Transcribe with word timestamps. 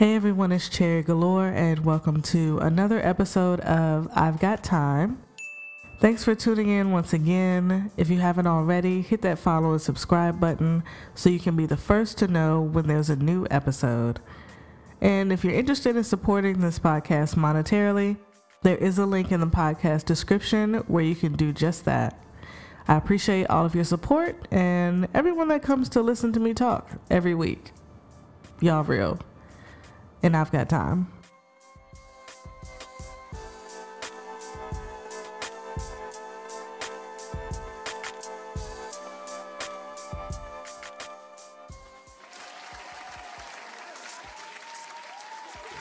Hey 0.00 0.14
everyone, 0.14 0.50
it's 0.50 0.70
Cherry 0.70 1.02
Galore, 1.02 1.48
and 1.48 1.84
welcome 1.84 2.22
to 2.22 2.56
another 2.60 3.06
episode 3.06 3.60
of 3.60 4.08
I've 4.14 4.40
Got 4.40 4.64
Time. 4.64 5.22
Thanks 5.98 6.24
for 6.24 6.34
tuning 6.34 6.70
in 6.70 6.90
once 6.90 7.12
again. 7.12 7.90
If 7.98 8.08
you 8.08 8.18
haven't 8.18 8.46
already, 8.46 9.02
hit 9.02 9.20
that 9.20 9.38
follow 9.38 9.72
and 9.72 9.82
subscribe 9.82 10.40
button 10.40 10.84
so 11.14 11.28
you 11.28 11.38
can 11.38 11.54
be 11.54 11.66
the 11.66 11.76
first 11.76 12.16
to 12.16 12.28
know 12.28 12.62
when 12.62 12.86
there's 12.86 13.10
a 13.10 13.16
new 13.16 13.46
episode. 13.50 14.20
And 15.02 15.34
if 15.34 15.44
you're 15.44 15.52
interested 15.52 15.94
in 15.94 16.04
supporting 16.04 16.60
this 16.60 16.78
podcast 16.78 17.34
monetarily, 17.34 18.16
there 18.62 18.78
is 18.78 18.96
a 18.96 19.04
link 19.04 19.30
in 19.30 19.40
the 19.40 19.46
podcast 19.48 20.06
description 20.06 20.76
where 20.86 21.04
you 21.04 21.14
can 21.14 21.34
do 21.34 21.52
just 21.52 21.84
that. 21.84 22.18
I 22.88 22.96
appreciate 22.96 23.50
all 23.50 23.66
of 23.66 23.74
your 23.74 23.84
support 23.84 24.48
and 24.50 25.08
everyone 25.12 25.48
that 25.48 25.62
comes 25.62 25.90
to 25.90 26.00
listen 26.00 26.32
to 26.32 26.40
me 26.40 26.54
talk 26.54 26.92
every 27.10 27.34
week. 27.34 27.72
Y'all 28.62 28.82
real 28.82 29.20
and 30.22 30.36
I've 30.36 30.52
got 30.52 30.68
time. 30.68 31.06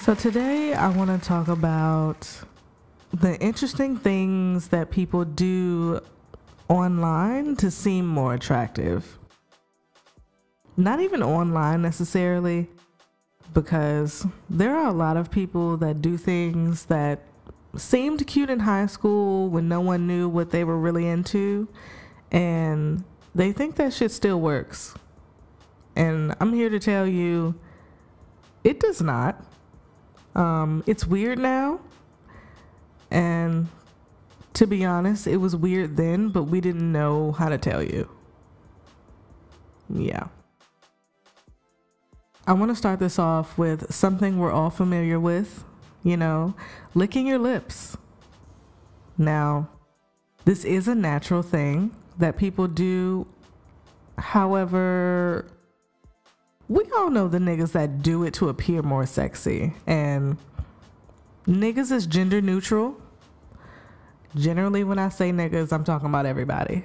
So, 0.02 0.16
today 0.16 0.73
I 0.73 0.89
want 0.89 1.11
to 1.11 1.27
talk 1.27 1.49
about 1.49 2.27
the 3.13 3.39
interesting 3.39 3.95
things 3.95 4.69
that 4.69 4.89
people 4.89 5.23
do 5.23 5.99
online 6.67 7.55
to 7.58 7.69
seem 7.69 8.08
more 8.08 8.33
attractive. 8.33 9.19
Not 10.77 10.99
even 10.99 11.21
online 11.21 11.81
necessarily, 11.81 12.69
because 13.53 14.26
there 14.49 14.76
are 14.76 14.88
a 14.88 14.94
lot 14.94 15.17
of 15.17 15.31
people 15.31 15.77
that 15.77 16.02
do 16.02 16.17
things 16.17 16.85
that 16.85 17.23
seemed 17.75 18.25
cute 18.28 18.50
in 18.50 18.61
high 18.61 18.86
school 18.86 19.50
when 19.50 19.67
no 19.67 19.81
one 19.81 20.08
knew 20.08 20.28
what 20.28 20.52
they 20.52 20.64
were 20.64 20.78
really 20.78 21.08
into 21.08 21.67
and 22.31 23.03
they 23.33 23.52
think 23.52 23.75
that 23.75 23.94
shit 23.94 24.11
still 24.11 24.39
works. 24.39 24.95
And 25.95 26.36
I'm 26.39 26.53
here 26.53 26.70
to 26.70 26.80
tell 26.80 27.08
you 27.08 27.55
it 28.64 28.80
does 28.80 29.02
not. 29.02 29.44
Um, 30.36 30.83
it's 30.86 31.05
weird 31.05 31.39
now. 31.39 31.80
And 33.11 33.67
to 34.53 34.67
be 34.67 34.86
honest, 34.86 35.27
it 35.27 35.38
was 35.38 35.55
weird 35.55 35.97
then, 35.97 36.30
but 36.30 36.44
we 36.44 36.61
didn't 36.61 36.92
know 36.92 37.31
how 37.31 37.50
to 37.50 37.58
tell 37.58 37.81
you. 37.81 38.09
Yeah. 39.89 40.27
I 42.50 42.53
want 42.53 42.72
to 42.72 42.75
start 42.75 42.97
this 42.97 43.19
off 43.19 43.59
with 43.59 43.94
something 43.94 44.39
we're 44.39 44.52
all 44.52 44.72
familiar 44.72 45.19
with, 45.19 45.64
you 46.03 46.17
know, 46.17 46.55
licking 46.95 47.28
your 47.28 47.38
lips. 47.38 47.95
Now, 49.19 49.69
this 50.45 50.66
is 50.66 50.88
a 50.88 50.95
natural 50.95 51.44
thing 51.44 51.95
that 52.17 52.38
people 52.38 52.67
do. 52.67 53.27
However, 54.17 55.45
we 56.67 56.86
all 56.97 57.11
know 57.11 57.27
the 57.27 57.38
niggas 57.38 57.73
that 57.73 58.02
do 58.02 58.23
it 58.23 58.33
to 58.36 58.50
appear 58.50 58.81
more 58.81 59.05
sexy. 59.05 59.75
And 59.86 60.36
niggas 61.45 61.92
is 61.92 62.08
gender 62.08 62.42
neutral. 62.42 63.00
Generally, 64.36 64.86
when 64.86 64.97
I 64.97 65.09
say 65.09 65.31
niggas, 65.31 65.72
I'm 65.72 65.83
talking 65.83 66.09
about 66.09 66.25
everybody. 66.25 66.83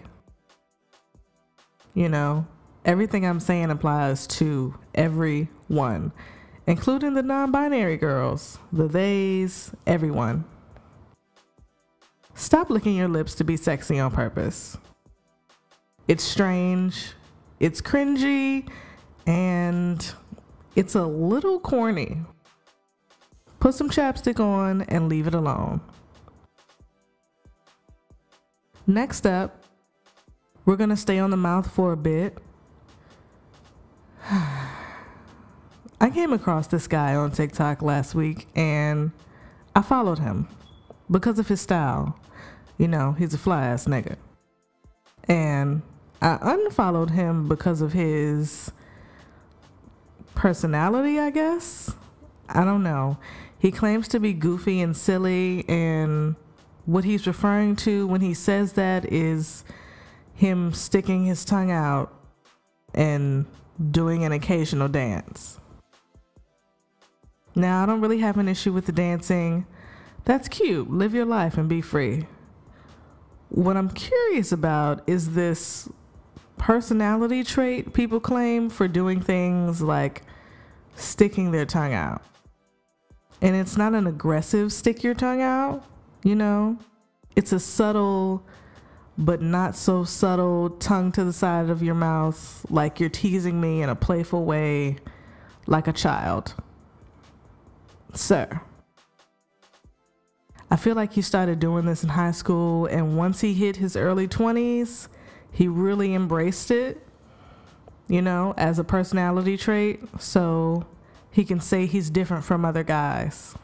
You 1.95 2.11
know, 2.11 2.47
everything 2.85 3.25
I'm 3.25 3.41
saying 3.41 3.71
applies 3.71 4.27
to 4.29 4.75
everyone, 4.95 6.13
including 6.67 7.15
the 7.15 7.23
non 7.23 7.51
binary 7.51 7.97
girls, 7.97 8.59
the 8.73 8.89
theys, 8.89 9.73
everyone. 9.87 10.45
Stop 12.35 12.71
licking 12.71 12.97
your 12.97 13.09
lips 13.09 13.35
to 13.37 13.45
be 13.45 13.57
sexy 13.57 13.99
on 13.99 14.11
purpose. 14.11 14.77
It's 16.09 16.25
strange, 16.25 17.13
it's 17.61 17.81
cringy, 17.81 18.69
and 19.27 20.15
it's 20.75 20.95
a 20.95 21.07
little 21.07 21.61
corny. 21.61 22.19
Put 23.61 23.75
some 23.75 23.89
chapstick 23.89 24.41
on 24.41 24.83
and 24.83 25.09
leave 25.09 25.27
it 25.27 25.35
alone. 25.35 25.81
Next 28.87 29.27
up, 29.27 29.65
we're 30.67 30.77
gonna 30.77 30.97
stay 30.97 31.19
on 31.19 31.31
the 31.31 31.39
mouth 31.39 31.71
for 31.71 31.93
a 31.93 31.97
bit 31.97 32.37
I 36.01 36.11
came 36.13 36.33
across 36.33 36.67
this 36.67 36.87
guy 36.87 37.15
on 37.15 37.31
TikTok 37.31 37.83
last 37.83 38.15
week 38.15 38.47
and 38.55 39.13
I 39.75 39.83
followed 39.83 40.19
him 40.19 40.49
because 41.11 41.39
of 41.39 41.49
his 41.49 41.61
style. 41.61 42.19
You 42.79 42.89
know, 42.89 43.13
he's 43.13 43.35
a 43.35 43.39
fly 43.39 43.67
ass 43.67 43.87
nigga. 43.87 44.17
And 45.25 45.83
I 46.23 46.39
unfollowed 46.41 47.11
him 47.11 47.49
because 47.49 47.83
of 47.83 47.93
his 47.93 48.73
personality, 50.35 51.19
I 51.19 51.31
guess. 51.31 51.95
I 52.49 52.65
don't 52.65 52.83
know. 52.83 53.19
He 53.59 53.71
claims 53.71 54.09
to 54.09 54.21
be 54.21 54.33
goofy 54.33 54.81
and 54.81 54.97
silly, 54.97 55.65
and 55.69 56.37
what 56.85 57.05
he's 57.05 57.27
referring 57.27 57.77
to 57.77 58.07
when 58.07 58.21
he 58.21 58.35
says 58.35 58.75
that 58.75 59.11
is 59.11 59.65
him 60.35 60.75
sticking 60.75 61.25
his 61.25 61.45
tongue 61.45 61.71
out 61.71 62.13
and 62.95 63.47
doing 63.91 64.25
an 64.25 64.33
occasional 64.33 64.89
dance. 64.89 65.59
Now, 67.55 67.83
I 67.83 67.87
don't 67.87 68.01
really 68.01 68.19
have 68.19 68.39
an 68.39 68.49
issue 68.49 68.73
with 68.73 68.87
the 68.87 68.93
dancing. 68.93 69.67
That's 70.25 70.49
cute. 70.49 70.91
Live 70.91 71.15
your 71.15 71.27
life 71.27 71.57
and 71.57 71.69
be 71.69 71.81
free. 71.81 72.27
What 73.49 73.77
I'm 73.77 73.91
curious 73.91 74.51
about 74.51 75.03
is 75.07 75.35
this 75.35 75.89
personality 76.57 77.45
trait 77.45 77.93
people 77.93 78.21
claim 78.21 78.71
for 78.71 78.89
doing 78.89 79.21
things 79.21 79.83
like 79.83 80.23
sticking 80.97 81.53
their 81.53 81.67
tongue 81.67 81.93
out. 81.93 82.23
And 83.41 83.55
it's 83.55 83.77
not 83.77 83.95
an 83.95 84.07
aggressive 84.07 84.73
stick 84.73 85.05
your 85.05 85.15
tongue 85.15 85.43
out, 85.43 85.85
you 86.23 86.35
know? 86.35 86.79
It's 87.37 87.53
a 87.53 87.61
subtle 87.61 88.45
but 89.17 89.41
not 89.41 89.77
so 89.77 90.05
subtle, 90.05 90.71
tongue 90.71 91.13
to 91.13 91.25
the 91.25 91.33
side 91.33 91.71
of 91.71 91.83
your 91.83 91.95
mouth, 91.95 92.67
like 92.69 92.99
you're 92.99 93.09
teasing 93.09 93.61
me 93.61 93.83
in 93.83 93.89
a 93.89 93.95
playful 93.95 94.45
way, 94.45 94.97
like 95.67 95.87
a 95.87 95.93
child. 95.93 96.55
Sir, 98.13 98.61
I 100.71 100.77
feel 100.77 100.97
like 100.97 101.13
he 101.13 101.23
started 101.23 101.61
doing 101.61 101.85
this 101.85 102.03
in 102.03 102.11
high 102.11 102.33
school, 102.33 102.87
and 102.87 103.17
once 103.17 103.41
he 103.41 103.55
hit 103.55 103.77
his 103.77 103.97
early 103.97 104.27
20s, 104.27 105.09
he 105.51 105.69
really 105.69 106.15
embraced 106.15 106.71
it, 106.71 107.07
you 108.09 108.21
know, 108.21 108.55
as 108.57 108.79
a 108.79 108.85
personality 108.85 109.57
trait, 109.57 110.03
so 110.19 110.85
he 111.31 111.45
can 111.45 111.61
say 111.61 111.87
he's 111.87 112.11
different 112.11 112.45
from 112.45 112.65
other 112.65 112.83
guys. 112.83 113.55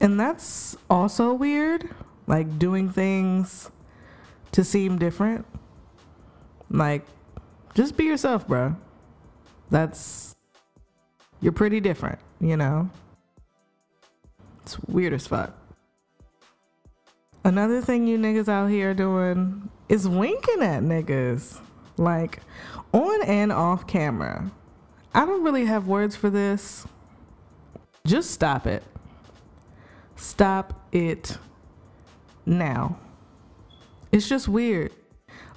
And 0.00 0.18
that's 0.18 0.76
also 0.90 1.32
weird 1.32 1.88
like 2.26 2.58
doing 2.58 2.90
things 2.90 3.70
to 4.52 4.64
seem 4.64 4.98
different. 4.98 5.46
Like, 6.70 7.04
just 7.74 7.96
be 7.96 8.04
yourself, 8.04 8.46
bro. 8.46 8.76
That's, 9.70 10.34
you're 11.40 11.52
pretty 11.52 11.80
different, 11.80 12.18
you 12.40 12.56
know? 12.56 12.90
It's 14.62 14.78
weird 14.80 15.12
as 15.12 15.26
fuck. 15.26 15.52
Another 17.44 17.82
thing 17.82 18.06
you 18.06 18.16
niggas 18.16 18.48
out 18.48 18.70
here 18.70 18.94
doing 18.94 19.68
is 19.88 20.08
winking 20.08 20.62
at 20.62 20.82
niggas. 20.82 21.60
Like, 21.96 22.40
on 22.92 23.22
and 23.24 23.52
off 23.52 23.86
camera. 23.86 24.50
I 25.14 25.26
don't 25.26 25.44
really 25.44 25.66
have 25.66 25.86
words 25.86 26.16
for 26.16 26.30
this. 26.30 26.86
Just 28.06 28.30
stop 28.30 28.66
it. 28.66 28.82
Stop 30.16 30.88
it 30.92 31.38
now. 32.46 32.98
It's 34.12 34.28
just 34.28 34.48
weird. 34.48 34.92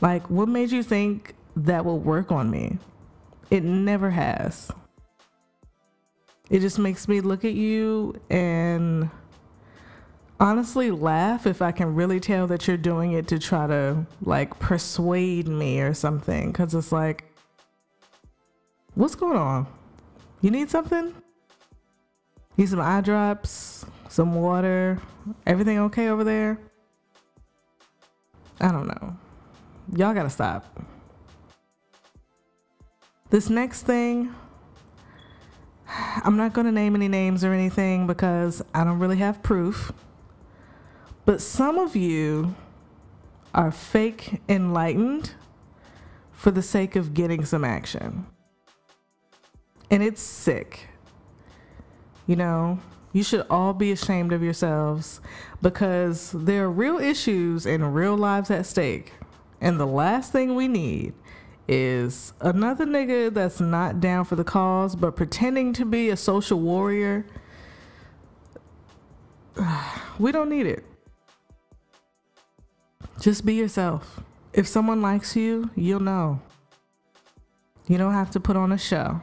Like, 0.01 0.29
what 0.29 0.47
made 0.47 0.71
you 0.71 0.83
think 0.83 1.35
that 1.55 1.85
will 1.85 1.99
work 1.99 2.31
on 2.31 2.49
me? 2.49 2.77
It 3.49 3.63
never 3.63 4.09
has. 4.09 4.71
It 6.49 6.59
just 6.59 6.79
makes 6.79 7.07
me 7.07 7.21
look 7.21 7.43
at 7.43 7.53
you 7.53 8.19
and 8.29 9.09
honestly 10.39 10.91
laugh 10.91 11.45
if 11.45 11.61
I 11.61 11.71
can 11.71 11.95
really 11.95 12.19
tell 12.19 12.47
that 12.47 12.67
you're 12.67 12.77
doing 12.77 13.11
it 13.13 13.27
to 13.29 13.39
try 13.39 13.67
to 13.67 14.05
like 14.21 14.57
persuade 14.59 15.47
me 15.47 15.81
or 15.81 15.93
something. 15.93 16.53
Cause 16.53 16.73
it's 16.73 16.91
like, 16.91 17.25
what's 18.95 19.15
going 19.15 19.37
on? 19.37 19.67
You 20.41 20.51
need 20.51 20.69
something? 20.69 21.13
Need 22.55 22.69
some 22.69 22.81
eye 22.81 23.01
drops, 23.01 23.85
some 24.09 24.35
water? 24.35 24.99
Everything 25.45 25.79
okay 25.79 26.07
over 26.07 26.23
there? 26.23 26.59
I 28.59 28.71
don't 28.71 28.88
know. 28.88 29.18
Y'all 29.95 30.13
gotta 30.13 30.30
stop. 30.30 30.65
This 33.30 33.50
next 33.50 33.83
thing, 33.83 34.33
I'm 35.88 36.38
not 36.38 36.54
to 36.65 36.71
name 36.71 36.95
any 36.95 37.07
names 37.07 37.44
or 37.44 37.54
anything 37.54 38.07
because 38.07 38.63
I 38.74 38.83
don't 38.83 39.00
really 39.00 39.18
have 39.18 39.44
proof. 39.44 39.92
But 41.25 41.42
some 41.42 41.77
of 41.77 41.95
you 41.95 42.56
are 43.54 43.71
fake 43.71 44.42
enlightened 44.48 45.31
for 46.31 46.51
the 46.51 46.62
sake 46.62 46.95
of 46.95 47.13
getting 47.13 47.44
some 47.44 47.65
action. 47.65 48.27
And 49.89 50.04
it's 50.04 50.21
sick. 50.21 50.88
You 52.27 52.36
know, 52.36 52.80
you 53.17 53.23
should 53.23 53.47
all 53.49 53.73
be 53.73 53.91
ashamed 53.91 54.31
of 54.31 54.43
yourselves 54.43 55.21
because 55.59 56.31
there 56.33 56.65
are 56.65 56.69
real 56.69 56.99
issues 56.99 57.65
and 57.65 57.95
real 57.95 58.15
lives 58.15 58.51
at 58.51 58.63
stake. 58.63 59.11
And 59.59 59.79
the 59.79 59.87
last 59.87 60.31
thing 60.31 60.53
we 60.53 60.67
need 60.67 61.15
is 61.67 62.33
another 62.41 62.85
nigga 62.85 63.33
that's 63.33 63.59
not 63.59 63.99
down 63.99 64.23
for 64.23 64.35
the 64.35 64.43
cause 64.43 64.95
but 64.95 65.15
pretending 65.15 65.73
to 65.73 65.83
be 65.83 66.11
a 66.11 66.15
social 66.15 66.59
warrior. 66.59 67.25
We 70.19 70.31
don't 70.31 70.49
need 70.49 70.65
it. 70.65 70.83
Just 73.21 73.45
be 73.45 73.53
yourself. 73.53 74.21
If 74.51 74.67
someone 74.67 74.99
likes 74.99 75.35
you, 75.35 75.69
you'll 75.75 75.99
know. 75.99 76.41
You 77.87 77.99
don't 77.99 78.13
have 78.13 78.31
to 78.31 78.39
put 78.39 78.55
on 78.55 78.71
a 78.71 78.79
show. 78.79 79.21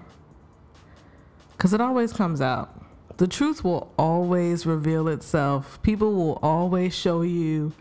Because 1.52 1.72
it 1.72 1.80
always 1.80 2.12
comes 2.12 2.40
out. 2.40 2.73
The 3.16 3.28
truth 3.28 3.62
will 3.62 3.92
always 3.96 4.66
reveal 4.66 5.06
itself. 5.08 5.80
People 5.82 6.14
will 6.14 6.38
always 6.42 6.94
show 6.94 7.22
you 7.22 7.72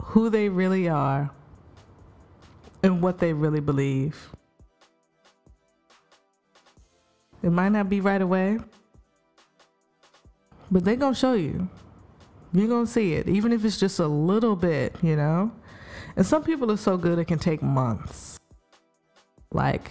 who 0.00 0.30
they 0.30 0.48
really 0.48 0.88
are 0.88 1.30
and 2.82 3.02
what 3.02 3.18
they 3.18 3.32
really 3.32 3.60
believe. 3.60 4.30
It 7.42 7.50
might 7.50 7.70
not 7.70 7.88
be 7.88 8.00
right 8.00 8.22
away, 8.22 8.58
but 10.70 10.84
they're 10.84 10.96
going 10.96 11.14
to 11.14 11.18
show 11.18 11.34
you. 11.34 11.68
You're 12.52 12.68
going 12.68 12.86
to 12.86 12.90
see 12.90 13.14
it, 13.14 13.28
even 13.28 13.52
if 13.52 13.64
it's 13.64 13.78
just 13.78 13.98
a 13.98 14.06
little 14.06 14.56
bit, 14.56 14.96
you 15.02 15.16
know? 15.16 15.52
And 16.16 16.24
some 16.24 16.42
people 16.42 16.70
are 16.70 16.76
so 16.76 16.96
good 16.96 17.18
it 17.18 17.26
can 17.26 17.38
take 17.38 17.62
months. 17.62 18.38
Like, 19.52 19.90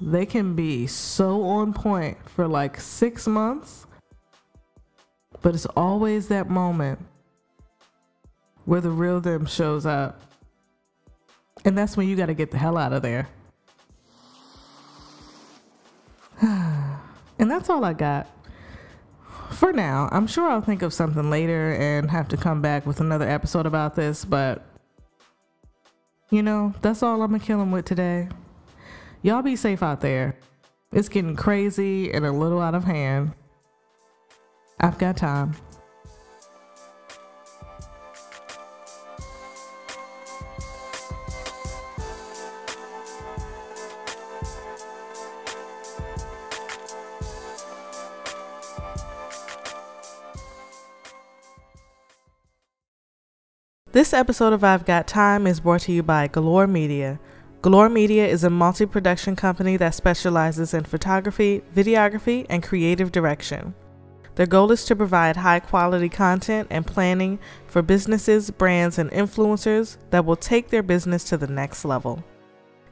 they 0.00 0.26
can 0.26 0.54
be 0.54 0.86
so 0.86 1.42
on 1.44 1.72
point 1.72 2.16
for 2.28 2.46
like 2.46 2.80
six 2.80 3.26
months, 3.26 3.86
but 5.42 5.54
it's 5.54 5.66
always 5.66 6.28
that 6.28 6.48
moment 6.48 7.00
where 8.64 8.80
the 8.80 8.90
real 8.90 9.20
them 9.20 9.46
shows 9.46 9.86
up. 9.86 10.20
And 11.64 11.76
that's 11.76 11.96
when 11.96 12.06
you 12.06 12.16
got 12.16 12.26
to 12.26 12.34
get 12.34 12.50
the 12.50 12.58
hell 12.58 12.76
out 12.76 12.92
of 12.92 13.02
there. 13.02 13.28
and 16.40 17.50
that's 17.50 17.68
all 17.68 17.84
I 17.84 17.94
got. 17.94 18.28
For 19.50 19.72
now, 19.72 20.08
I'm 20.12 20.26
sure 20.26 20.48
I'll 20.48 20.60
think 20.60 20.82
of 20.82 20.92
something 20.92 21.30
later 21.30 21.72
and 21.72 22.10
have 22.10 22.28
to 22.28 22.36
come 22.36 22.62
back 22.62 22.86
with 22.86 23.00
another 23.00 23.28
episode 23.28 23.66
about 23.66 23.96
this, 23.96 24.24
but 24.24 24.64
you 26.30 26.42
know, 26.42 26.74
that's 26.82 27.02
all 27.02 27.22
I'm 27.22 27.30
gonna 27.30 27.42
kill 27.42 27.60
him 27.60 27.72
with 27.72 27.86
today. 27.86 28.28
Y'all 29.20 29.42
be 29.42 29.56
safe 29.56 29.82
out 29.82 30.00
there. 30.00 30.36
It's 30.92 31.08
getting 31.08 31.34
crazy 31.34 32.12
and 32.12 32.24
a 32.24 32.30
little 32.30 32.60
out 32.60 32.76
of 32.76 32.84
hand. 32.84 33.32
I've 34.78 34.96
got 34.96 35.16
time. 35.16 35.56
This 53.90 54.12
episode 54.12 54.52
of 54.52 54.62
I've 54.62 54.84
Got 54.84 55.08
Time 55.08 55.44
is 55.44 55.58
brought 55.58 55.80
to 55.82 55.92
you 55.92 56.04
by 56.04 56.28
Galore 56.28 56.68
Media. 56.68 57.18
Galore 57.60 57.88
Media 57.88 58.24
is 58.24 58.44
a 58.44 58.50
multi 58.50 58.86
production 58.86 59.34
company 59.34 59.76
that 59.78 59.92
specializes 59.92 60.74
in 60.74 60.84
photography, 60.84 61.60
videography, 61.74 62.46
and 62.48 62.62
creative 62.62 63.10
direction. 63.10 63.74
Their 64.36 64.46
goal 64.46 64.70
is 64.70 64.84
to 64.84 64.94
provide 64.94 65.36
high 65.36 65.58
quality 65.58 66.08
content 66.08 66.68
and 66.70 66.86
planning 66.86 67.40
for 67.66 67.82
businesses, 67.82 68.52
brands, 68.52 68.96
and 68.96 69.10
influencers 69.10 69.96
that 70.10 70.24
will 70.24 70.36
take 70.36 70.68
their 70.68 70.84
business 70.84 71.24
to 71.24 71.36
the 71.36 71.48
next 71.48 71.84
level. 71.84 72.22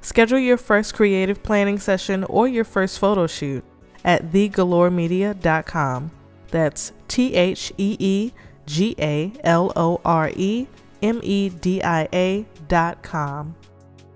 Schedule 0.00 0.40
your 0.40 0.56
first 0.56 0.94
creative 0.94 1.44
planning 1.44 1.78
session 1.78 2.24
or 2.24 2.48
your 2.48 2.64
first 2.64 2.98
photo 2.98 3.28
shoot 3.28 3.64
at 4.04 4.32
theegaloremedia.com. 4.32 6.10
That's 6.50 6.92
T 7.06 7.36
H 7.36 7.72
E 7.78 7.96
E 8.00 8.32
G 8.66 8.96
A 8.98 9.32
L 9.44 9.72
O 9.76 10.00
R 10.04 10.32
E 10.34 10.66
M 11.02 11.20
E 11.22 11.50
D 11.50 11.80
I 11.84 12.08
A 12.12 12.44
dot 12.66 13.04
com. 13.04 13.54